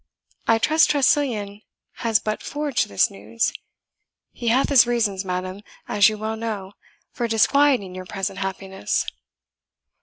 I 0.47 0.57
trust 0.57 0.89
Tressilian 0.89 1.61
has 1.97 2.17
but 2.17 2.41
forged 2.41 2.87
this 2.89 3.11
news. 3.11 3.53
He 4.33 4.47
hath 4.47 4.69
his 4.69 4.87
reasons, 4.87 5.23
madam, 5.23 5.61
as 5.87 6.09
you 6.09 6.17
well 6.17 6.35
know, 6.35 6.71
for 7.11 7.27
disquieting 7.27 7.93
your 7.93 8.07
present 8.07 8.39
happiness." 8.39 9.05